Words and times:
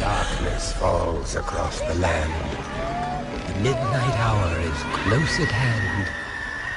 Darkness 0.00 0.72
falls 0.74 1.36
across 1.36 1.80
the 1.80 1.94
land. 1.96 2.32
The 3.48 3.54
midnight 3.60 4.18
hour 4.18 4.60
is 4.60 4.82
close 5.04 5.40
at 5.40 5.50
hand. 5.50 6.08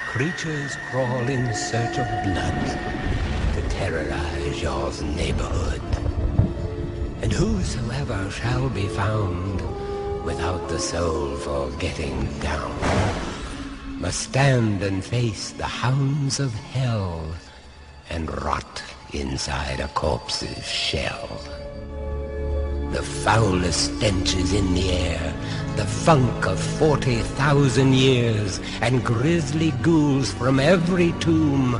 Creatures 0.10 0.76
crawl 0.90 1.30
in 1.30 1.54
search 1.54 1.98
of 1.98 2.08
blood 2.24 3.37
terrorize 3.78 4.60
your 4.60 4.92
neighborhood. 5.16 5.82
And 7.22 7.32
whosoever 7.32 8.30
shall 8.32 8.70
be 8.70 8.88
found 8.88 9.62
without 10.26 10.68
the 10.68 10.80
soul 10.80 11.36
for 11.38 11.70
getting 11.78 12.28
down 12.40 12.76
must 14.00 14.20
stand 14.20 14.82
and 14.82 15.04
face 15.04 15.52
the 15.52 15.72
hounds 15.84 16.40
of 16.40 16.54
hell 16.54 17.24
and 18.10 18.26
rot 18.44 18.84
inside 19.14 19.80
a 19.80 19.88
corpse's 19.90 20.68
shell. 20.68 21.30
The 22.92 23.04
foulest 23.04 23.98
stench 23.98 24.36
is 24.36 24.54
in 24.54 24.74
the 24.74 24.90
air, 24.92 25.34
the 25.76 25.86
funk 25.86 26.48
of 26.48 26.60
40,000 26.60 27.94
years, 27.94 28.60
and 28.82 29.04
grisly 29.04 29.72
ghouls 29.84 30.32
from 30.34 30.60
every 30.60 31.12
tomb 31.20 31.80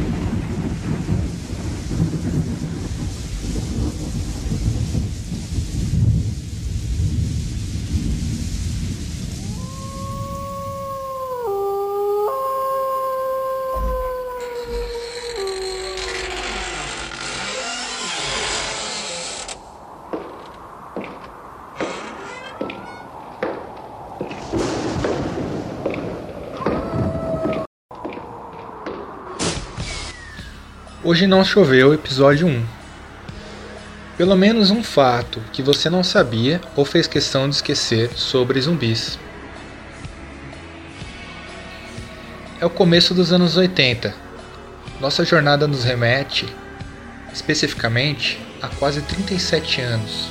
Hoje 31.03 31.25
não 31.25 31.43
choveu, 31.43 31.95
episódio 31.95 32.45
1. 32.45 32.63
Pelo 34.17 34.35
menos 34.35 34.69
um 34.69 34.83
fato 34.83 35.41
que 35.51 35.63
você 35.63 35.89
não 35.89 36.03
sabia 36.03 36.61
ou 36.75 36.85
fez 36.85 37.07
questão 37.07 37.49
de 37.49 37.55
esquecer 37.55 38.11
sobre 38.15 38.61
zumbis. 38.61 39.17
É 42.59 42.65
o 42.67 42.69
começo 42.69 43.15
dos 43.15 43.33
anos 43.33 43.57
80. 43.57 44.13
Nossa 44.99 45.25
jornada 45.25 45.67
nos 45.67 45.83
remete, 45.83 46.45
especificamente, 47.33 48.39
a 48.61 48.67
quase 48.67 49.01
37 49.01 49.81
anos. 49.81 50.29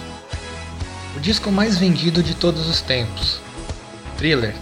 O 1.17 1.19
disco 1.19 1.51
mais 1.51 1.79
vendido 1.79 2.23
de 2.23 2.37
todos 2.37 2.69
os 2.69 2.81
tempos, 2.81 3.41
Thriller, 4.17 4.55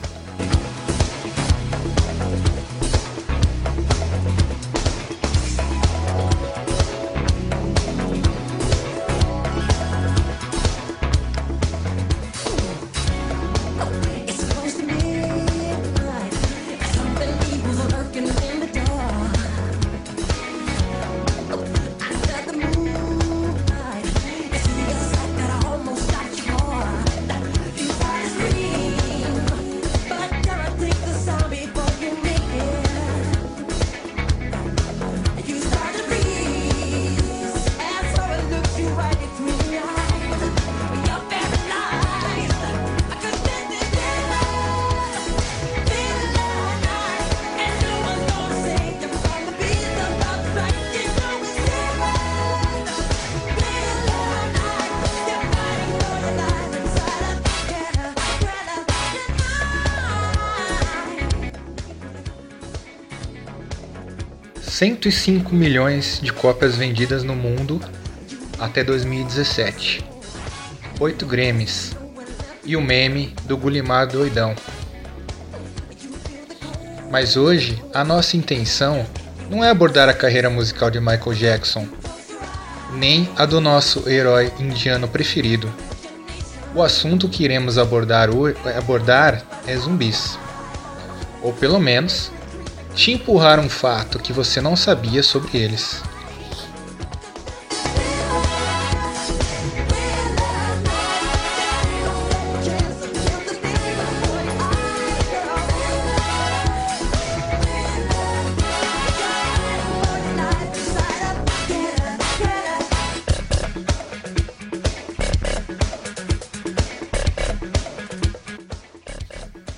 105 64.78 65.52
milhões 65.56 66.20
de 66.22 66.32
cópias 66.32 66.76
vendidas 66.76 67.24
no 67.24 67.34
mundo 67.34 67.80
até 68.60 68.84
2017. 68.84 70.04
8 71.00 71.26
Grammys. 71.26 71.96
E 72.64 72.76
o 72.76 72.80
meme 72.80 73.34
do 73.42 73.56
Gulimar 73.56 74.06
doidão. 74.06 74.54
Mas 77.10 77.36
hoje, 77.36 77.82
a 77.92 78.04
nossa 78.04 78.36
intenção 78.36 79.04
não 79.50 79.64
é 79.64 79.70
abordar 79.70 80.08
a 80.08 80.14
carreira 80.14 80.48
musical 80.48 80.92
de 80.92 81.00
Michael 81.00 81.34
Jackson, 81.34 81.88
nem 82.94 83.28
a 83.36 83.44
do 83.44 83.60
nosso 83.60 84.08
herói 84.08 84.52
indiano 84.60 85.08
preferido. 85.08 85.68
O 86.72 86.84
assunto 86.84 87.28
que 87.28 87.42
iremos 87.42 87.78
abordar, 87.78 88.28
abordar 88.76 89.42
é 89.66 89.76
zumbis. 89.76 90.38
Ou 91.42 91.52
pelo 91.52 91.80
menos, 91.80 92.30
te 92.98 93.12
empurrar 93.12 93.60
um 93.60 93.68
fato 93.68 94.18
que 94.18 94.32
você 94.32 94.60
não 94.60 94.74
sabia 94.74 95.22
sobre 95.22 95.56
eles. 95.56 96.02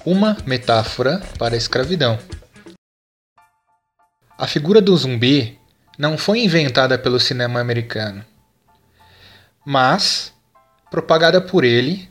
Uma 0.06 0.38
metáfora 0.46 1.20
para 1.38 1.54
a 1.54 1.58
escravidão. 1.58 2.18
A 4.40 4.46
figura 4.46 4.80
do 4.80 4.96
zumbi 4.96 5.58
não 5.98 6.16
foi 6.16 6.42
inventada 6.42 6.98
pelo 6.98 7.20
cinema 7.20 7.60
americano, 7.60 8.24
mas 9.66 10.32
propagada 10.90 11.42
por 11.42 11.62
ele 11.62 12.08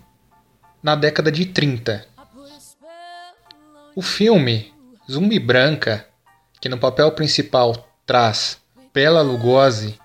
na 0.83 0.93
década 0.93 1.31
de 1.31 1.47
30. 1.47 2.05
O 3.95 4.03
filme 4.03 4.71
Zumbi 5.09 5.39
Branca, 5.39 6.05
que 6.61 6.69
no 6.69 6.77
papel 6.77 7.11
principal 7.13 7.89
traz 8.05 8.59
Bela 8.93 9.23
Lugosi, 9.23 9.99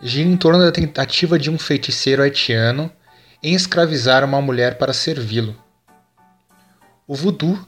gira 0.00 0.28
em 0.28 0.36
torno 0.36 0.60
da 0.60 0.70
tentativa 0.70 1.36
de 1.36 1.50
um 1.50 1.58
feiticeiro 1.58 2.22
haitiano 2.22 2.88
em 3.42 3.52
escravizar 3.52 4.24
uma 4.24 4.40
mulher 4.40 4.78
para 4.78 4.92
servi-lo. 4.92 5.60
O 7.04 7.16
voodoo, 7.16 7.58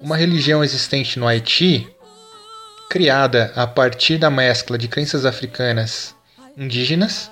uma 0.00 0.16
religião 0.16 0.62
existente 0.62 1.18
no 1.18 1.26
Haiti, 1.26 1.92
criada 2.88 3.52
a 3.56 3.66
partir 3.66 4.18
da 4.18 4.30
mescla 4.30 4.78
de 4.78 4.88
crenças 4.88 5.24
africanas, 5.24 6.14
indígenas 6.56 7.30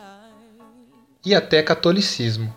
e 1.25 1.35
até 1.35 1.63
catolicismo. 1.63 2.55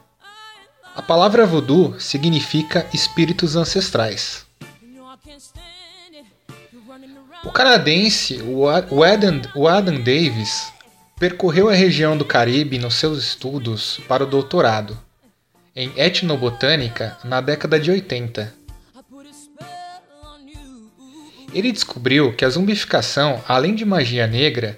A 0.96 1.02
palavra 1.02 1.46
voodoo 1.46 2.00
significa 2.00 2.88
espíritos 2.94 3.56
ancestrais. 3.56 4.46
O 7.44 7.52
canadense 7.52 8.42
Adam 9.68 10.02
Davis 10.02 10.74
percorreu 11.20 11.70
a 11.70 11.74
região 11.74 12.18
do 12.18 12.26
Caribe 12.26 12.80
nos 12.80 12.96
seus 12.96 13.20
estudos 13.24 14.00
para 14.08 14.24
o 14.24 14.28
doutorado 14.28 14.98
em 15.76 15.92
etnobotânica 15.98 17.18
na 17.24 17.42
década 17.42 17.78
de 17.78 17.92
80. 17.92 18.65
Ele 21.56 21.72
descobriu 21.72 22.34
que 22.34 22.44
a 22.44 22.50
zumbificação, 22.50 23.42
além 23.48 23.74
de 23.74 23.86
magia 23.86 24.28
negra, 24.28 24.78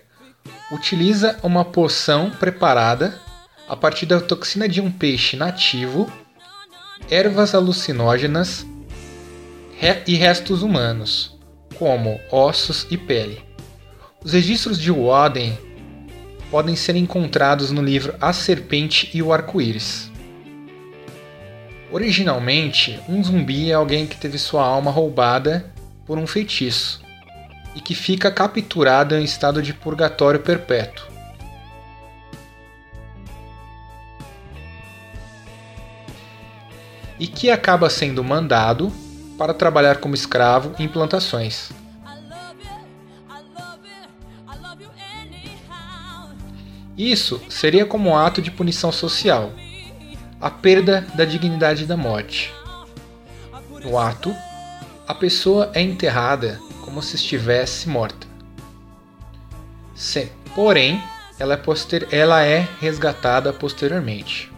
utiliza 0.71 1.35
uma 1.41 1.65
poção 1.65 2.29
preparada 2.29 3.19
a 3.68 3.75
partir 3.75 4.06
da 4.06 4.21
toxina 4.21 4.69
de 4.69 4.79
um 4.79 4.91
peixe 4.91 5.35
nativo, 5.35 6.07
ervas 7.09 7.56
alucinógenas 7.56 8.63
e 10.06 10.13
restos 10.13 10.62
humanos, 10.62 11.35
como 11.79 12.19
ossos 12.31 12.85
e 12.91 12.95
pele. 12.95 13.41
Os 14.23 14.33
registros 14.33 14.80
de 14.80 14.91
Woden 14.91 15.57
podem 16.51 16.75
ser 16.75 16.95
encontrados 16.95 17.71
no 17.71 17.81
livro 17.81 18.13
A 18.21 18.31
Serpente 18.31 19.09
e 19.15 19.23
o 19.23 19.33
Arco-Íris. 19.33 20.12
Originalmente, 21.91 23.00
um 23.09 23.23
zumbi 23.23 23.71
é 23.71 23.73
alguém 23.73 24.06
que 24.06 24.18
teve 24.18 24.38
sua 24.38 24.63
alma 24.63 24.91
roubada 24.91 25.75
por 26.07 26.18
um 26.18 26.25
feitiço 26.25 27.01
e 27.75 27.81
que 27.81 27.94
fica 27.94 28.31
capturado 28.31 29.15
em 29.15 29.24
estado 29.24 29.62
de 29.62 29.74
purgatório 29.74 30.39
perpétuo. 30.39 31.06
E 37.19 37.27
que 37.27 37.51
acaba 37.51 37.89
sendo 37.89 38.24
mandado 38.24 38.92
para 39.38 39.54
trabalhar 39.54 39.98
como 39.98 40.15
escravo 40.15 40.74
em 40.80 40.88
plantações. 40.88 41.71
Isso 46.98 47.39
seria 47.48 47.86
como 47.86 48.09
um 48.09 48.18
ato 48.18 48.42
de 48.42 48.50
punição 48.50 48.92
social, 48.92 49.54
a 50.42 50.50
perda 50.50 51.06
da 51.13 51.25
dignidade 51.25 51.86
da 51.86 51.95
morte. 51.95 52.51
No 53.83 54.00
ato, 54.00 54.36
a 55.07 55.13
pessoa 55.13 55.71
é 55.74 55.81
enterrada 55.81 56.59
como 56.81 57.01
se 57.01 57.15
estivesse 57.15 57.88
morta. 57.88 58.27
Se- 59.95 60.31
porém, 60.54 61.01
ela 61.39 61.54
é, 61.54 61.57
poster- 61.57 62.07
ela 62.12 62.44
é 62.44 62.68
resgatada 62.81 63.54
posteriormente. 63.54 64.51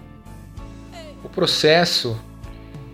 O 1.24 1.30
processo 1.30 2.19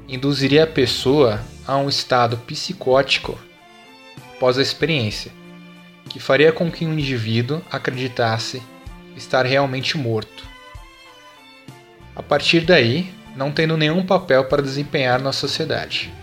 induziria 0.08 0.64
a 0.66 0.68
pessoa 0.68 1.40
a 1.66 1.78
um 1.78 1.88
estado 1.88 2.38
psicótico 2.38 3.40
após 4.36 4.58
a 4.58 4.62
experiência, 4.62 5.32
que 6.10 6.20
faria 6.20 6.52
com 6.52 6.70
que 6.70 6.86
o 6.86 6.92
indivíduo 6.94 7.62
acreditasse 7.72 8.62
estar 9.16 9.46
realmente 9.46 9.98
morto. 9.98 10.44
A 12.16 12.22
partir 12.22 12.62
daí, 12.62 13.14
não 13.36 13.52
tendo 13.52 13.78
nenhum 13.78 14.06
papel 14.06 14.46
para 14.46 14.62
desempenhar 14.62 15.22
na 15.22 15.32
sociedade. 15.32 16.14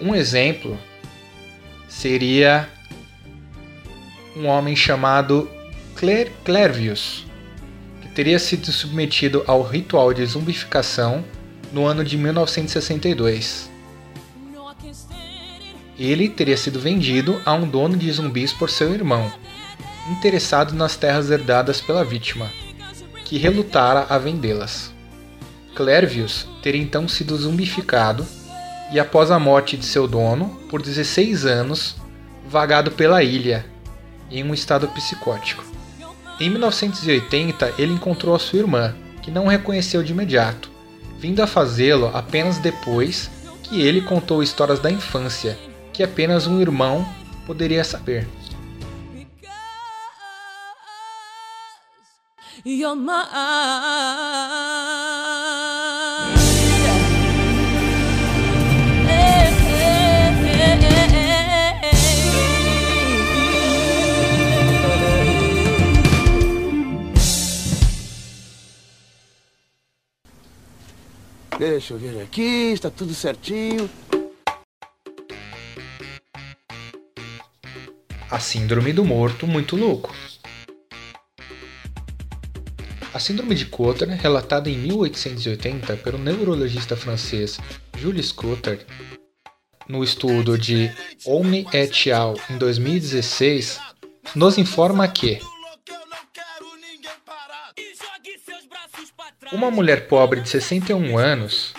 Um 0.00 0.14
exemplo 0.14 0.78
seria 1.86 2.66
um 4.34 4.46
homem 4.46 4.74
chamado 4.74 5.46
Cler 5.94 6.32
Clervius, 6.42 7.26
que 8.00 8.08
teria 8.08 8.38
sido 8.38 8.72
submetido 8.72 9.44
ao 9.46 9.60
ritual 9.60 10.14
de 10.14 10.24
zumbificação 10.24 11.22
no 11.70 11.84
ano 11.84 12.02
de 12.02 12.16
1962. 12.16 13.70
Ele 15.98 16.30
teria 16.30 16.56
sido 16.56 16.80
vendido 16.80 17.38
a 17.44 17.52
um 17.52 17.68
dono 17.68 17.94
de 17.94 18.10
zumbis 18.10 18.54
por 18.54 18.70
seu 18.70 18.94
irmão, 18.94 19.30
interessado 20.10 20.74
nas 20.74 20.96
terras 20.96 21.30
herdadas 21.30 21.78
pela 21.78 22.06
vítima, 22.06 22.50
que 23.26 23.36
relutara 23.36 24.06
a 24.08 24.16
vendê-las. 24.16 24.94
Clervius 25.74 26.48
teria 26.62 26.80
então 26.80 27.06
sido 27.06 27.36
zumbificado 27.36 28.26
e, 28.92 28.98
após 28.98 29.30
a 29.30 29.38
morte 29.38 29.76
de 29.76 29.84
seu 29.84 30.06
dono, 30.08 30.60
por 30.68 30.82
16 30.82 31.46
anos, 31.46 31.96
vagado 32.48 32.90
pela 32.90 33.22
ilha, 33.22 33.64
em 34.30 34.44
um 34.44 34.52
estado 34.52 34.88
psicótico. 34.88 35.64
Em 36.40 36.48
1980, 36.50 37.74
ele 37.78 37.92
encontrou 37.92 38.34
a 38.34 38.38
sua 38.38 38.60
irmã, 38.60 38.94
que 39.22 39.30
não 39.30 39.46
reconheceu 39.46 40.02
de 40.02 40.12
imediato, 40.12 40.70
vindo 41.18 41.42
a 41.42 41.46
fazê-lo 41.46 42.10
apenas 42.14 42.58
depois 42.58 43.30
que 43.62 43.80
ele 43.82 44.00
contou 44.00 44.42
histórias 44.42 44.80
da 44.80 44.90
infância, 44.90 45.58
que 45.92 46.02
apenas 46.02 46.46
um 46.46 46.60
irmão 46.60 47.06
poderia 47.46 47.84
saber. 47.84 48.26
You're 52.62 52.94
mine. 52.94 53.14
Hey, 53.32 55.09
Deixa 71.60 71.92
eu 71.92 71.98
ver 71.98 72.22
aqui, 72.22 72.72
está 72.72 72.88
tudo 72.88 73.12
certinho. 73.12 73.90
A 78.30 78.40
Síndrome 78.40 78.94
do 78.94 79.04
Morto 79.04 79.46
Muito 79.46 79.76
Louco. 79.76 80.10
A 83.12 83.18
Síndrome 83.18 83.54
de 83.54 83.66
Cotter, 83.66 84.08
relatada 84.08 84.70
em 84.70 84.78
1880 84.78 85.98
pelo 85.98 86.16
neurologista 86.16 86.96
francês 86.96 87.58
Jules 87.98 88.32
Cotter, 88.32 88.86
no 89.86 90.02
estudo 90.02 90.56
de 90.56 90.90
Omni 91.26 91.66
et 91.74 92.10
al. 92.10 92.36
em 92.48 92.56
2016, 92.56 93.78
nos 94.34 94.56
informa 94.56 95.06
que 95.06 95.38
uma 99.52 99.70
mulher 99.70 100.06
pobre 100.06 100.40
de 100.40 100.48
61 100.48 101.18
anos, 101.18 101.74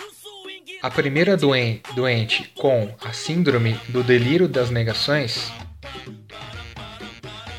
a 0.82 0.90
primeira 0.90 1.36
doen- 1.36 1.80
doente 1.94 2.50
com 2.56 2.94
a 3.02 3.12
Síndrome 3.12 3.78
do 3.88 4.02
Delírio 4.02 4.48
das 4.48 4.70
Negações, 4.70 5.50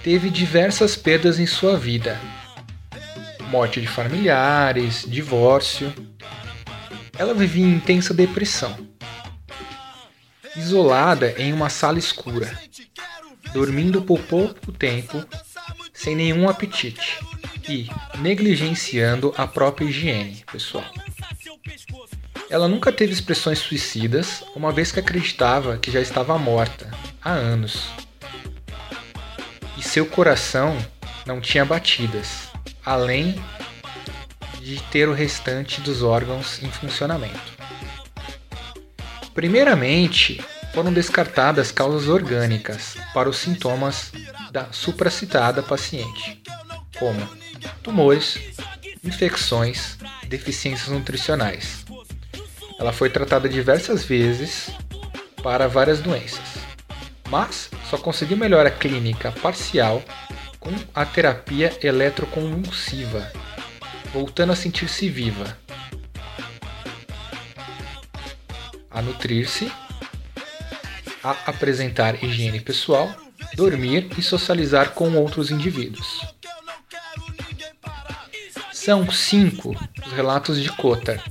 teve 0.03 0.29
diversas 0.29 0.95
perdas 0.95 1.39
em 1.39 1.45
sua 1.45 1.77
vida. 1.77 2.19
Morte 3.49 3.79
de 3.79 3.87
familiares, 3.87 5.05
divórcio. 5.07 5.93
Ela 7.17 7.33
vivia 7.33 7.65
em 7.65 7.75
intensa 7.75 8.13
depressão. 8.13 8.75
Isolada 10.55 11.33
em 11.37 11.51
uma 11.53 11.69
sala 11.69 11.97
escura, 11.97 12.59
dormindo 13.53 14.01
por 14.01 14.19
pouco 14.19 14.71
tempo, 14.71 15.23
sem 15.93 16.15
nenhum 16.15 16.47
apetite 16.49 17.19
e 17.67 17.89
negligenciando 18.19 19.33
a 19.37 19.47
própria 19.47 19.85
higiene 19.85 20.43
pessoal. 20.51 20.85
Ela 22.49 22.67
nunca 22.67 22.91
teve 22.91 23.13
expressões 23.13 23.59
suicidas, 23.59 24.43
uma 24.55 24.71
vez 24.71 24.91
que 24.91 24.99
acreditava 24.99 25.77
que 25.77 25.91
já 25.91 25.99
estava 25.99 26.37
morta 26.37 26.91
há 27.21 27.31
anos 27.31 27.87
e 29.77 29.81
seu 29.81 30.05
coração 30.05 30.77
não 31.25 31.41
tinha 31.41 31.65
batidas, 31.65 32.49
além 32.85 33.41
de 34.61 34.81
ter 34.83 35.09
o 35.09 35.13
restante 35.13 35.81
dos 35.81 36.01
órgãos 36.01 36.61
em 36.63 36.69
funcionamento. 36.71 37.53
Primeiramente, 39.33 40.41
foram 40.73 40.93
descartadas 40.93 41.71
causas 41.71 42.07
orgânicas 42.07 42.95
para 43.13 43.29
os 43.29 43.37
sintomas 43.37 44.11
da 44.51 44.71
supracitada 44.71 45.61
paciente, 45.61 46.41
como 46.97 47.42
tumores, 47.83 48.39
infecções, 49.03 49.97
deficiências 50.27 50.87
nutricionais. 50.87 51.85
Ela 52.79 52.93
foi 52.93 53.09
tratada 53.09 53.47
diversas 53.47 54.03
vezes 54.03 54.71
para 55.43 55.67
várias 55.67 55.99
doenças, 55.99 56.57
mas 57.29 57.69
só 57.89 57.97
conseguiu 57.97 58.37
melhora 58.37 58.71
clínica 58.71 59.31
parcial 59.31 60.01
com 60.59 60.71
a 60.95 61.05
terapia 61.05 61.77
eletroconvulsiva, 61.83 63.31
voltando 64.13 64.53
a 64.53 64.55
sentir-se 64.55 65.09
viva, 65.09 65.57
a 68.89 69.01
nutrir-se, 69.01 69.69
a 71.21 71.31
apresentar 71.47 72.23
higiene 72.23 72.61
pessoal, 72.61 73.13
dormir 73.55 74.09
e 74.17 74.21
socializar 74.21 74.91
com 74.91 75.13
outros 75.15 75.51
indivíduos. 75.51 76.32
São 78.83 79.09
cinco 79.09 79.73
os 80.05 80.11
relatos 80.11 80.61
de 80.61 80.69
Cotter. 80.69 81.21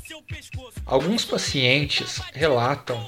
Alguns 0.86 1.22
pacientes 1.22 2.18
relatam 2.32 3.04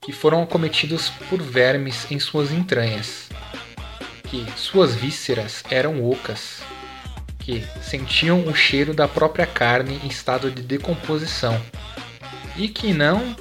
que 0.00 0.12
foram 0.12 0.42
acometidos 0.42 1.08
por 1.28 1.42
vermes 1.42 2.08
em 2.12 2.20
suas 2.20 2.52
entranhas, 2.52 3.28
que 4.28 4.46
suas 4.56 4.94
vísceras 4.94 5.64
eram 5.68 6.08
ocas, 6.08 6.62
que 7.40 7.66
sentiam 7.82 8.46
o 8.46 8.54
cheiro 8.54 8.94
da 8.94 9.08
própria 9.08 9.46
carne 9.46 10.00
em 10.04 10.06
estado 10.06 10.48
de 10.48 10.62
decomposição 10.62 11.60
e 12.56 12.68
que 12.68 12.92
não 12.92 13.34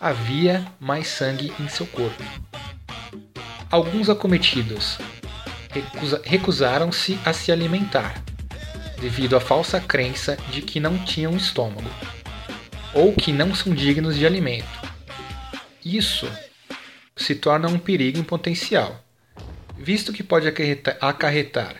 havia 0.00 0.64
mais 0.78 1.08
sangue 1.08 1.52
em 1.58 1.68
seu 1.68 1.86
corpo. 1.88 2.22
Alguns 3.68 4.08
acometidos 4.08 4.98
recusa- 5.72 6.22
recusaram-se 6.24 7.18
a 7.24 7.32
se 7.32 7.50
alimentar, 7.50 8.22
devido 9.00 9.36
à 9.36 9.40
falsa 9.40 9.80
crença 9.80 10.36
de 10.50 10.62
que 10.62 10.78
não 10.78 10.98
tinham 11.04 11.36
estômago, 11.36 11.88
ou 12.94 13.12
que 13.12 13.32
não 13.32 13.54
são 13.54 13.74
dignos 13.74 14.16
de 14.16 14.26
alimento. 14.26 14.68
Isso 15.84 16.30
se 17.16 17.34
torna 17.34 17.68
um 17.68 17.78
perigo 17.78 18.18
em 18.18 18.22
potencial, 18.22 19.02
visto 19.76 20.12
que 20.12 20.22
pode 20.22 20.46
acarreta- 20.46 20.96
acarretar 21.00 21.76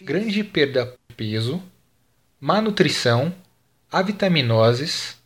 grande 0.00 0.42
perda 0.44 0.94
de 1.08 1.14
peso, 1.14 1.62
má 2.40 2.60
nutrição, 2.60 3.34
avitaminoses, 3.90 5.16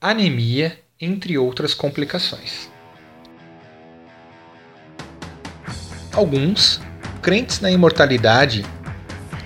anemia, 0.00 0.78
entre 1.00 1.36
outras 1.36 1.74
complicações. 1.74 2.70
Alguns, 6.12 6.80
crentes 7.20 7.60
na 7.60 7.70
imortalidade, 7.70 8.64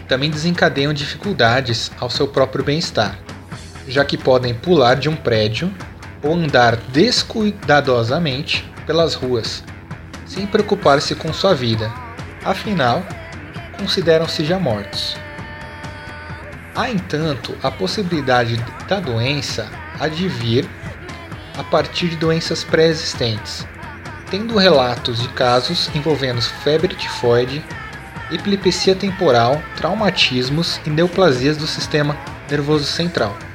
também 0.09 0.31
desencadeiam 0.31 0.93
dificuldades 0.93 1.93
ao 2.01 2.09
seu 2.09 2.27
próprio 2.27 2.65
bem-estar, 2.65 3.19
já 3.87 4.05
que 4.05 4.17
podem 4.17 4.55
pular 4.55 4.95
de 4.95 5.09
um 5.09 5.15
prédio 5.15 5.73
ou 6.23 6.35
andar 6.35 6.77
descuidadosamente 6.77 8.69
pelas 8.87 9.15
ruas, 9.15 9.63
sem 10.27 10.47
preocupar-se 10.47 11.15
com 11.15 11.33
sua 11.33 11.55
vida, 11.55 11.93
afinal, 12.45 13.03
consideram-se 13.79 14.45
já 14.45 14.59
mortos. 14.59 15.17
Há, 16.75 16.91
entanto, 16.91 17.57
a 17.63 17.71
possibilidade 17.71 18.57
da 18.89 19.01
doença 19.01 19.69
advir 20.01 20.67
a 21.57 21.65
partir 21.65 22.09
de 22.09 22.17
doenças 22.17 22.63
pré-existentes, 22.63 23.67
tendo 24.31 24.57
relatos 24.57 25.21
de 25.21 25.29
casos 25.29 25.91
envolvendo 25.95 26.41
febre 26.41 26.95
tifoide, 26.95 27.65
epilepsia 28.31 28.95
temporal, 28.95 29.63
traumatismos 29.77 30.81
e 30.87 30.91
neoplasias 30.91 31.57
do 31.57 31.67
sistema 31.67 32.17
nervoso 32.51 32.85
central. 32.85 33.48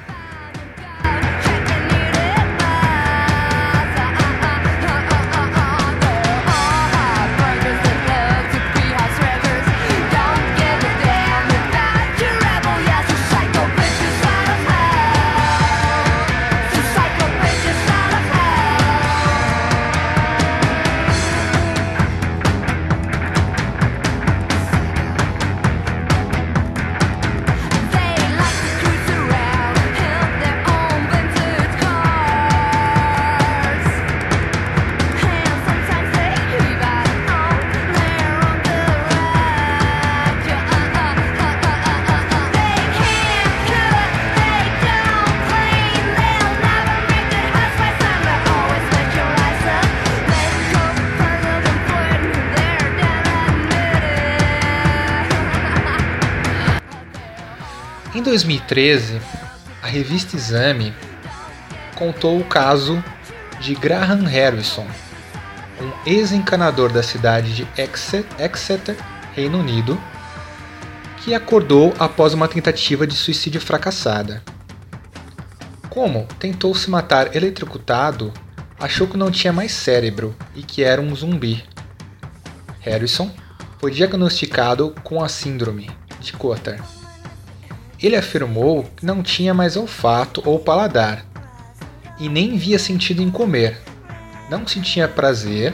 Em 58.23 58.31
2013, 58.33 59.19
a 59.81 59.87
revista 59.87 60.37
Exame 60.37 60.93
contou 61.93 62.39
o 62.39 62.45
caso 62.45 63.03
de 63.59 63.75
Graham 63.75 64.23
Harrison, 64.23 64.87
um 65.81 66.09
ex-encanador 66.09 66.89
da 66.89 67.03
cidade 67.03 67.53
de 67.53 67.67
Exe- 67.77 68.25
Exeter, 68.39 68.95
Reino 69.35 69.59
Unido, 69.59 69.99
que 71.17 71.35
acordou 71.35 71.93
após 71.99 72.33
uma 72.33 72.47
tentativa 72.47 73.05
de 73.05 73.13
suicídio 73.13 73.59
fracassada. 73.59 74.41
Como 75.89 76.25
tentou 76.39 76.73
se 76.73 76.89
matar 76.89 77.35
eletrocutado, 77.35 78.31
achou 78.79 79.05
que 79.05 79.17
não 79.17 79.29
tinha 79.29 79.51
mais 79.51 79.73
cérebro 79.73 80.33
e 80.55 80.63
que 80.63 80.81
era 80.81 81.01
um 81.01 81.13
zumbi. 81.13 81.61
Harrison 82.79 83.29
foi 83.81 83.91
diagnosticado 83.91 84.95
com 85.03 85.21
a 85.21 85.27
síndrome 85.27 85.91
de 86.21 86.31
Cotter. 86.31 86.79
Ele 88.03 88.17
afirmou 88.17 88.83
que 88.97 89.05
não 89.05 89.23
tinha 89.23 89.53
mais 89.53 89.77
olfato 89.77 90.43
ou 90.45 90.59
paladar 90.59 91.25
e 92.19 92.27
nem 92.27 92.57
via 92.57 92.77
sentido 92.77 93.21
em 93.21 93.31
comer, 93.31 93.79
não 94.49 94.67
sentia 94.67 95.07
prazer 95.07 95.73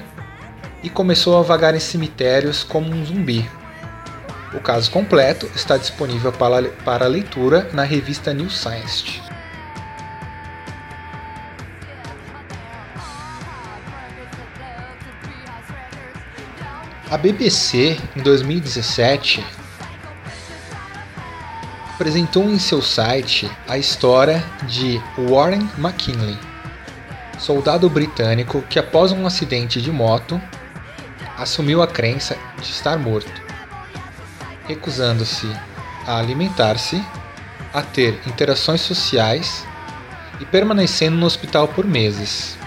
e 0.84 0.92
começou 0.92 1.40
a 1.40 1.42
vagar 1.42 1.74
em 1.74 1.80
cemitérios 1.80 2.64
como 2.64 2.94
um 2.94 3.04
zumbi. 3.04 3.50
O 4.54 4.60
caso 4.60 4.92
completo 4.92 5.50
está 5.56 5.76
disponível 5.76 6.32
para, 6.32 6.70
para 6.86 7.08
leitura 7.08 7.68
na 7.74 7.84
revista 7.84 8.32
New 8.32 8.50
Scientist. 8.50 9.24
A 17.10 17.18
BBC, 17.18 17.98
em 18.16 18.22
2017, 18.22 19.44
apresentou 22.00 22.50
em 22.50 22.58
seu 22.58 22.82
site 22.82 23.52
a 23.68 23.78
história 23.78 24.42
de 24.64 25.02
Warren 25.28 25.70
McKinley, 25.78 26.40
soldado 27.38 27.90
britânico 27.90 28.62
que, 28.70 28.80
após 28.80 29.12
um 29.12 29.28
acidente 29.28 29.82
de 29.82 29.92
moto, 29.92 30.42
assumiu 31.38 31.82
a 31.82 31.88
crença 31.88 32.38
de 32.62 32.72
estar 32.72 32.98
morto, 32.98 33.30
recusando-se 34.66 35.46
a 36.08 36.20
alimentar-se, 36.20 37.04
a 37.74 37.82
ter 37.82 38.18
interações 38.26 38.80
sociais 38.80 39.68
e 40.40 40.46
permanecendo 40.46 41.18
no 41.18 41.26
hospital 41.26 41.68
por 41.68 41.84
meses. 41.84 42.58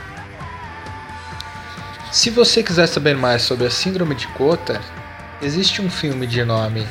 Se 2.10 2.28
você 2.28 2.62
quiser 2.62 2.86
saber 2.86 3.16
mais 3.16 3.40
sobre 3.40 3.66
a 3.66 3.70
Síndrome 3.70 4.14
de 4.14 4.28
Cotter, 4.28 4.78
existe 5.40 5.80
um 5.80 5.88
filme 5.88 6.26
de 6.26 6.44
nome 6.44 6.86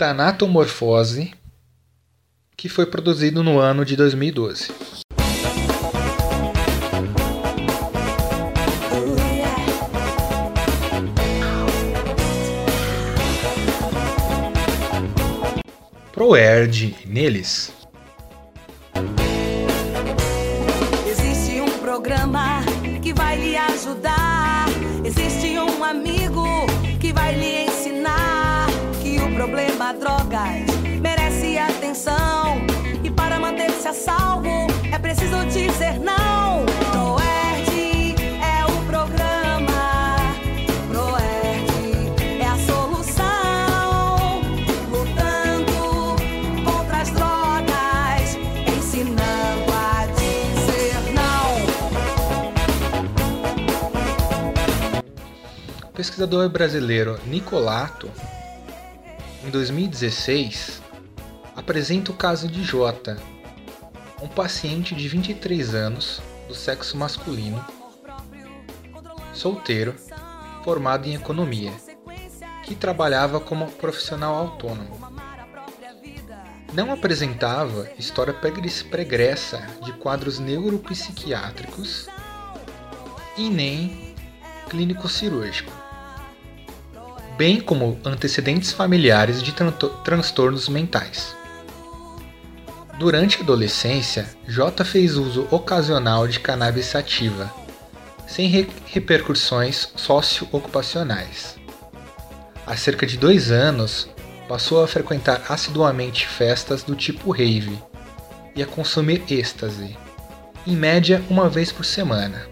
Tanatomorfose 0.00 1.30
que 2.56 2.70
foi 2.70 2.86
produzido 2.86 3.44
no 3.44 3.58
ano 3.58 3.84
de 3.84 3.94
2012. 3.96 4.72
Proerd 16.12 16.96
neles. 17.04 17.70
Existe 21.06 21.60
um 21.60 21.78
programa 21.78 22.62
que 23.02 23.12
vai 23.12 23.36
lhe 23.38 23.54
ajudar. 23.54 24.64
Existe 25.04 25.58
um 25.58 25.84
amigo 25.84 26.69
problema 29.50 29.92
drogas 29.92 30.64
merece 31.00 31.58
atenção. 31.58 32.64
E 33.02 33.10
para 33.10 33.40
manter-se 33.40 33.88
a 33.88 33.92
salvo 33.92 34.68
é 34.92 34.98
preciso 34.98 35.44
dizer 35.46 35.98
não. 35.98 36.64
Proerd 36.92 38.14
é 38.40 38.64
o 38.64 38.84
programa. 38.86 40.16
Proerd 40.88 42.12
é 42.40 42.46
a 42.46 42.56
solução. 42.58 44.40
Lutando 44.88 46.14
contra 46.64 46.98
as 46.98 47.10
drogas, 47.10 48.38
ensinando 48.78 49.72
a 49.72 50.06
dizer 50.06 50.94
não. 51.12 51.50
Pesquisador 55.92 56.48
brasileiro 56.48 57.18
Nicolato, 57.26 58.08
em 59.44 59.50
2016, 59.50 60.82
apresenta 61.56 62.10
o 62.10 62.14
caso 62.14 62.48
de 62.48 62.62
Jota, 62.62 63.16
um 64.20 64.28
paciente 64.28 64.94
de 64.94 65.08
23 65.08 65.74
anos, 65.74 66.20
do 66.46 66.54
sexo 66.54 66.96
masculino, 66.96 67.64
solteiro, 69.32 69.94
formado 70.64 71.06
em 71.08 71.14
economia, 71.14 71.72
que 72.64 72.74
trabalhava 72.74 73.40
como 73.40 73.70
profissional 73.70 74.34
autônomo. 74.34 74.98
Não 76.72 76.92
apresentava 76.92 77.88
história 77.98 78.32
pregre- 78.32 78.70
pregressa 78.90 79.66
de 79.84 79.92
quadros 79.94 80.38
neuropsiquiátricos 80.38 82.06
e 83.36 83.48
nem 83.48 84.14
clínico 84.68 85.08
cirúrgico. 85.08 85.72
Bem 87.40 87.58
como 87.58 87.98
antecedentes 88.04 88.70
familiares 88.70 89.42
de 89.42 89.52
tran- 89.52 89.72
transtornos 90.04 90.68
mentais. 90.68 91.34
Durante 92.98 93.38
a 93.38 93.40
adolescência, 93.40 94.28
J 94.46 94.84
fez 94.84 95.16
uso 95.16 95.48
ocasional 95.50 96.28
de 96.28 96.38
cannabis 96.38 96.84
sativa, 96.84 97.50
sem 98.26 98.46
re- 98.46 98.68
repercussões 98.84 99.90
socioocupacionais. 99.96 101.56
Há 102.66 102.76
cerca 102.76 103.06
de 103.06 103.16
dois 103.16 103.50
anos, 103.50 104.06
passou 104.46 104.84
a 104.84 104.86
frequentar 104.86 105.42
assiduamente 105.48 106.28
festas 106.28 106.82
do 106.82 106.94
tipo 106.94 107.30
rave 107.30 107.78
e 108.54 108.62
a 108.62 108.66
consumir 108.66 109.22
êxtase, 109.30 109.96
em 110.66 110.76
média 110.76 111.24
uma 111.30 111.48
vez 111.48 111.72
por 111.72 111.86
semana. 111.86 112.46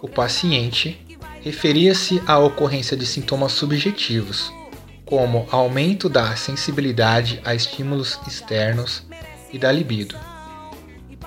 O 0.00 0.08
paciente 0.08 1.03
referia-se 1.44 2.22
à 2.26 2.38
ocorrência 2.38 2.96
de 2.96 3.04
sintomas 3.04 3.52
subjetivos, 3.52 4.50
como 5.04 5.46
aumento 5.50 6.08
da 6.08 6.34
sensibilidade 6.36 7.38
a 7.44 7.54
estímulos 7.54 8.18
externos 8.26 9.02
e 9.52 9.58
da 9.58 9.70
libido. 9.70 10.16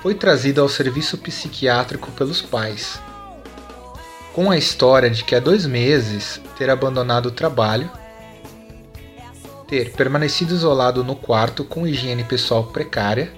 Foi 0.01 0.15
trazido 0.15 0.59
ao 0.59 0.67
serviço 0.67 1.19
psiquiátrico 1.19 2.09
pelos 2.13 2.41
pais, 2.41 2.99
com 4.33 4.49
a 4.49 4.57
história 4.57 5.07
de 5.07 5.23
que 5.23 5.35
há 5.35 5.39
dois 5.39 5.67
meses 5.67 6.41
ter 6.57 6.67
abandonado 6.67 7.27
o 7.27 7.31
trabalho, 7.31 7.87
ter 9.67 9.91
permanecido 9.91 10.55
isolado 10.55 11.03
no 11.03 11.15
quarto 11.15 11.63
com 11.63 11.85
higiene 11.85 12.23
pessoal 12.23 12.63
precária, 12.63 13.31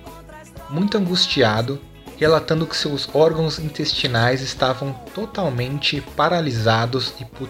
muito 0.70 0.98
angustiado, 0.98 1.78
relatando 2.20 2.68
que 2.68 2.76
seus 2.76 3.08
órgãos 3.16 3.60
intestinais 3.60 4.42
estavam 4.42 4.92
totalmente 5.16 6.02
paralisados 6.18 7.14
e 7.18 7.24
pu- 7.24 7.50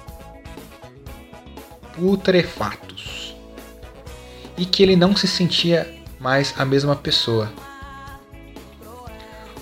putrefatos, 1.96 3.36
e 4.56 4.68
que 4.68 4.84
ele 4.84 4.96
não 4.96 5.16
se 5.16 5.28
sentia 5.28 5.92
mais 6.20 6.54
a 6.56 6.64
mesma 6.66 6.96
pessoa. 6.96 7.52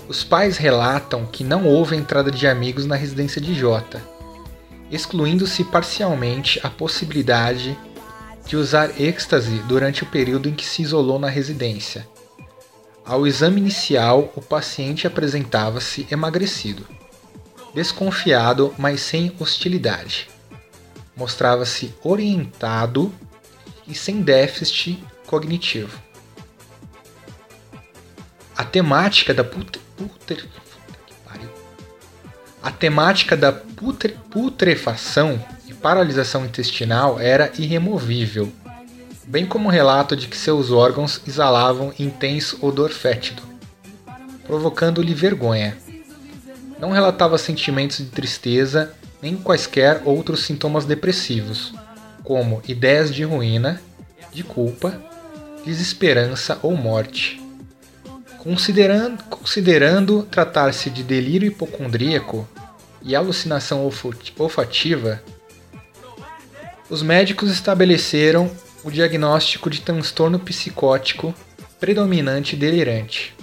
Os 0.06 0.22
pais 0.22 0.58
relatam 0.58 1.24
que 1.24 1.42
não 1.42 1.66
houve 1.66 1.96
entrada 1.96 2.30
de 2.30 2.46
amigos 2.46 2.84
na 2.84 2.94
residência 2.94 3.40
de 3.40 3.54
Jota, 3.54 4.02
excluindo-se 4.90 5.64
parcialmente 5.64 6.60
a 6.62 6.68
possibilidade 6.68 7.78
de 8.46 8.56
usar 8.56 9.00
êxtase 9.00 9.58
durante 9.60 10.02
o 10.02 10.06
período 10.06 10.50
em 10.50 10.54
que 10.54 10.66
se 10.66 10.82
isolou 10.82 11.18
na 11.18 11.28
residência. 11.28 12.06
Ao 13.08 13.26
exame 13.26 13.58
inicial, 13.58 14.30
o 14.36 14.42
paciente 14.42 15.06
apresentava-se 15.06 16.06
emagrecido, 16.10 16.86
desconfiado, 17.74 18.74
mas 18.76 19.00
sem 19.00 19.34
hostilidade. 19.40 20.28
Mostrava-se 21.16 21.94
orientado 22.04 23.10
e 23.86 23.94
sem 23.94 24.20
déficit 24.20 25.02
cognitivo. 25.26 25.98
A 28.54 28.62
temática 28.62 29.32
da. 29.32 29.42
A 32.62 32.70
temática 32.70 33.34
da 33.34 33.52
putre- 33.52 34.18
putrefação 34.30 35.42
e 35.66 35.72
paralisação 35.72 36.44
intestinal 36.44 37.18
era 37.18 37.50
irremovível, 37.56 38.52
bem 39.28 39.44
como 39.44 39.68
o 39.68 39.70
relato 39.70 40.16
de 40.16 40.26
que 40.26 40.36
seus 40.36 40.70
órgãos 40.70 41.20
exalavam 41.26 41.92
intenso 41.98 42.58
odor 42.62 42.88
fétido, 42.88 43.42
provocando-lhe 44.46 45.12
vergonha. 45.12 45.76
Não 46.80 46.92
relatava 46.92 47.36
sentimentos 47.36 47.98
de 47.98 48.06
tristeza 48.06 48.94
nem 49.20 49.36
quaisquer 49.36 50.00
outros 50.06 50.46
sintomas 50.46 50.86
depressivos, 50.86 51.74
como 52.24 52.62
ideias 52.66 53.14
de 53.14 53.22
ruína, 53.22 53.82
de 54.32 54.42
culpa, 54.42 54.98
desesperança 55.62 56.58
ou 56.62 56.74
morte. 56.74 57.38
Considerando, 58.38 59.22
considerando 59.24 60.22
tratar-se 60.22 60.88
de 60.88 61.02
delírio 61.02 61.48
hipocondríaco 61.48 62.48
e 63.02 63.14
alucinação 63.14 63.90
olfativa, 64.38 65.22
os 66.88 67.02
médicos 67.02 67.50
estabeleceram 67.50 68.50
o 68.84 68.90
diagnóstico 68.90 69.68
de 69.68 69.80
transtorno 69.80 70.38
psicótico 70.38 71.34
predominante 71.80 72.56
delirante, 72.56 73.34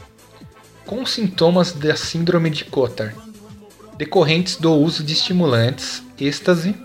com 0.85 1.05
sintomas 1.05 1.71
da 1.71 1.95
síndrome 1.95 2.49
de 2.49 2.65
Cotard, 2.65 3.15
decorrentes 3.97 4.55
do 4.55 4.73
uso 4.73 5.03
de 5.03 5.13
estimulantes, 5.13 6.03
êxtase, 6.19 6.75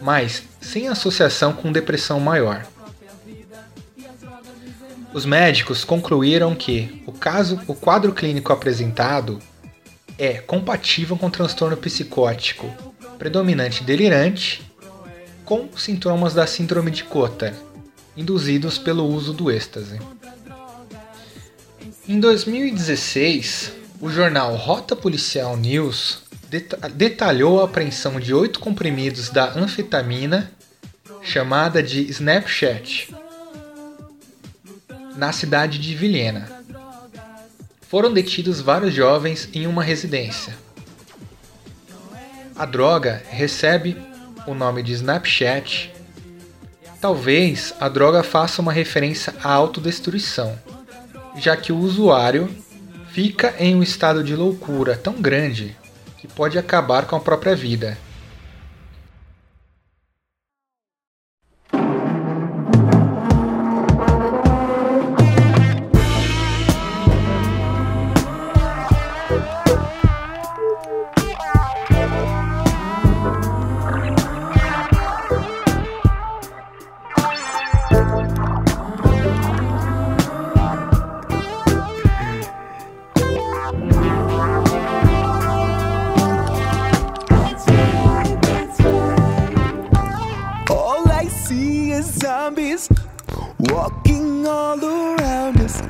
mas 0.00 0.42
sem 0.60 0.88
associação 0.88 1.52
com 1.52 1.72
depressão 1.72 2.20
maior. 2.20 2.66
Os 5.12 5.26
médicos 5.26 5.84
concluíram 5.84 6.54
que 6.54 7.02
o 7.06 7.12
caso, 7.12 7.60
o 7.66 7.74
quadro 7.74 8.12
clínico 8.12 8.52
apresentado 8.52 9.38
é 10.18 10.34
compatível 10.34 11.16
com 11.16 11.30
transtorno 11.30 11.76
psicótico 11.76 12.70
predominante 13.18 13.84
delirante 13.84 14.71
com 15.44 15.68
sintomas 15.76 16.34
da 16.34 16.46
síndrome 16.46 16.90
de 16.90 17.04
Cotard, 17.04 17.56
induzidos 18.16 18.78
pelo 18.78 19.04
uso 19.04 19.32
do 19.32 19.50
êxtase. 19.50 19.98
Em 22.08 22.18
2016, 22.18 23.72
o 24.00 24.10
jornal 24.10 24.54
Rota 24.56 24.96
Policial 24.96 25.56
News 25.56 26.22
deta- 26.48 26.88
detalhou 26.88 27.60
a 27.60 27.64
apreensão 27.64 28.18
de 28.18 28.34
oito 28.34 28.60
comprimidos 28.60 29.30
da 29.30 29.52
anfetamina 29.56 30.50
chamada 31.22 31.82
de 31.82 32.02
Snapchat 32.10 33.14
na 35.16 35.32
cidade 35.32 35.78
de 35.78 35.94
Vilhena. 35.94 36.48
Foram 37.88 38.12
detidos 38.12 38.60
vários 38.60 38.94
jovens 38.94 39.48
em 39.52 39.66
uma 39.66 39.82
residência. 39.82 40.56
A 42.56 42.66
droga 42.66 43.22
recebe 43.28 43.96
o 44.46 44.54
nome 44.54 44.82
de 44.82 44.92
Snapchat. 44.92 45.92
Talvez 47.00 47.74
a 47.80 47.88
droga 47.88 48.22
faça 48.22 48.62
uma 48.62 48.72
referência 48.72 49.34
à 49.42 49.52
autodestruição, 49.52 50.58
já 51.36 51.56
que 51.56 51.72
o 51.72 51.78
usuário 51.78 52.48
fica 53.08 53.54
em 53.58 53.74
um 53.74 53.82
estado 53.82 54.22
de 54.22 54.34
loucura 54.34 54.96
tão 54.96 55.14
grande 55.14 55.76
que 56.18 56.28
pode 56.28 56.58
acabar 56.58 57.06
com 57.06 57.16
a 57.16 57.20
própria 57.20 57.54
vida. 57.54 57.98
Walking 93.70 94.46
all 94.46 94.82
around 94.84 95.60
us. 95.60 95.80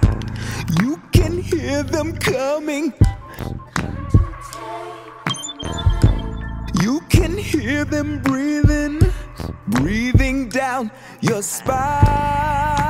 You 0.80 1.00
can 1.12 1.38
hear 1.40 1.82
them 1.82 2.16
coming. 2.16 2.92
You 6.82 7.00
can 7.08 7.37
hear 7.37 7.85
them 7.85 8.20
breathing, 8.22 9.00
breathing 9.68 10.48
down 10.48 10.90
your 11.20 11.42
spine. 11.42 12.82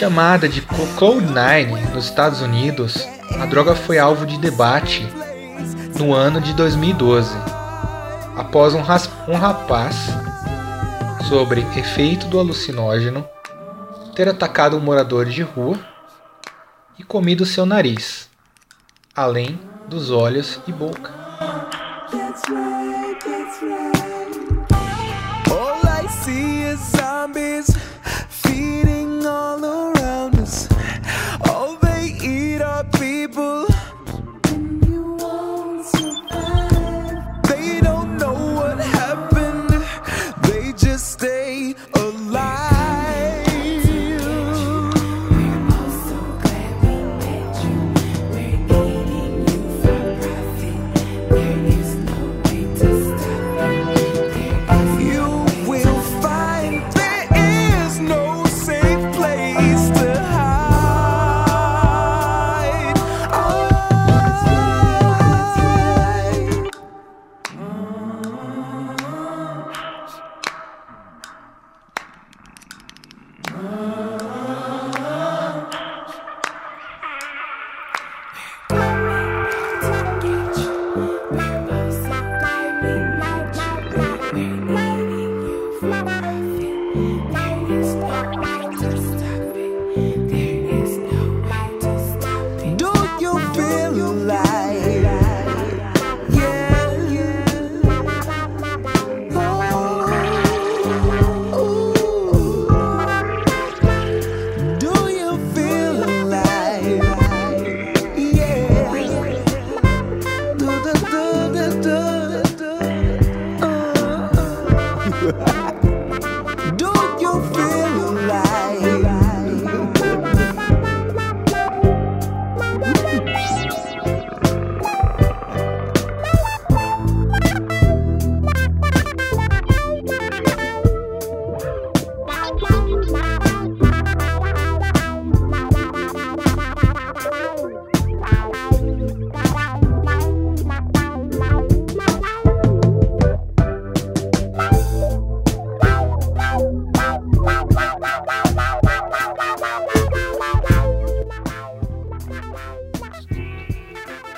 Chamada 0.00 0.48
de 0.48 0.62
Co- 0.62 0.86
Cloud9 0.98 1.92
nos 1.92 2.06
Estados 2.06 2.40
Unidos, 2.40 3.06
a 3.38 3.44
droga 3.44 3.74
foi 3.74 3.98
alvo 3.98 4.24
de 4.24 4.38
debate 4.38 5.06
no 5.98 6.14
ano 6.14 6.40
de 6.40 6.54
2012, 6.54 7.36
após 8.34 8.72
um, 8.72 8.80
um 9.28 9.36
rapaz 9.36 9.94
sobre 11.28 11.60
efeito 11.76 12.26
do 12.28 12.40
alucinógeno 12.40 13.28
ter 14.14 14.26
atacado 14.26 14.74
um 14.74 14.80
morador 14.80 15.26
de 15.26 15.42
rua 15.42 15.78
e 16.98 17.02
comido 17.04 17.44
seu 17.44 17.66
nariz, 17.66 18.30
além 19.14 19.60
dos 19.86 20.10
olhos 20.10 20.60
e 20.66 20.72
boca. 20.72 21.19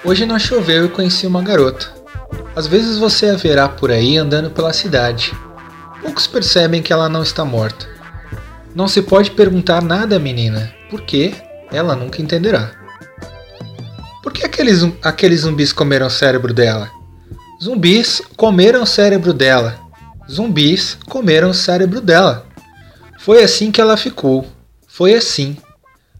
Hoje 0.05 0.27
não 0.27 0.37
choveu 0.37 0.87
e 0.87 0.89
conheci 0.89 1.29
uma 1.29 1.43
garota. 1.43 1.93
Às 2.57 2.67
vezes 2.67 2.99
você 2.99 3.31
a 3.31 3.37
verá 3.37 3.69
por 3.69 3.91
aí 3.93 4.17
andando 4.17 4.51
pela 4.51 4.73
cidade. 4.73 5.33
Poucos 6.01 6.27
percebem 6.27 6.83
que 6.83 6.93
ela 6.93 7.09
não 7.09 7.23
está 7.23 7.45
morta. 7.45 7.87
Não 8.75 8.89
se 8.89 9.01
pode 9.01 9.31
perguntar 9.31 9.81
nada 9.81 10.17
à 10.17 10.19
menina, 10.19 10.75
porque 10.91 11.33
ela 11.71 11.95
nunca 11.95 12.21
entenderá. 12.21 12.73
Por 14.25 14.33
que 14.33 14.45
aqueles, 14.45 14.83
aqueles 15.03 15.43
zumbis 15.43 15.73
comeram 15.73 16.09
o 16.09 16.11
cérebro 16.11 16.53
dela? 16.53 16.91
Zumbis 17.63 18.21
comeram 18.37 18.83
o 18.83 18.87
cérebro 18.87 19.33
dela. 19.33 19.79
Zumbis 20.29 20.99
comeram 21.09 21.51
o 21.51 21.55
cérebro 21.55 22.01
dela. 22.01 22.45
Foi 23.21 23.41
assim 23.45 23.71
que 23.71 23.81
ela 23.81 23.97
ficou. 23.97 24.45
Foi 24.89 25.15
assim. 25.15 25.57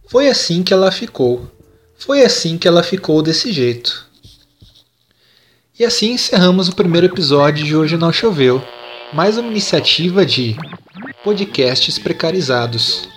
Foi 0.09 0.29
assim 0.29 0.63
que 0.63 0.73
ela 0.73 0.93
ficou. 0.93 1.51
Foi 2.05 2.25
assim 2.25 2.59
que 2.59 2.67
ela 2.67 2.83
ficou 2.83 3.23
desse 3.23 3.53
jeito. 3.53 4.05
E 5.79 5.85
assim 5.85 6.11
encerramos 6.11 6.69
o 6.69 6.75
primeiro 6.75 7.07
episódio 7.07 7.65
de 7.65 7.77
Hoje 7.77 7.97
Não 7.97 8.13
Choveu, 8.13 8.61
mais 9.13 9.39
uma 9.39 9.49
iniciativa 9.49 10.27
de 10.27 10.57
podcasts 11.23 12.01
precarizados. 12.01 13.09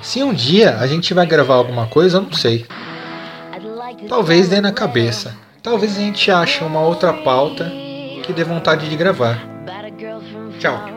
Se 0.00 0.22
um 0.22 0.32
dia 0.32 0.78
a 0.78 0.86
gente 0.86 1.12
vai 1.12 1.26
gravar 1.26 1.56
alguma 1.56 1.86
coisa, 1.86 2.16
eu 2.16 2.22
não 2.22 2.32
sei. 2.32 2.64
Talvez 4.08 4.48
dê 4.48 4.62
na 4.62 4.72
cabeça. 4.72 5.36
Talvez 5.62 5.98
a 5.98 6.00
gente 6.00 6.30
ache 6.30 6.64
uma 6.64 6.80
outra 6.80 7.12
pauta 7.12 7.70
que 8.22 8.32
dê 8.32 8.42
vontade 8.42 8.88
de 8.88 8.96
gravar. 8.96 9.38
Tchau. 10.58 10.93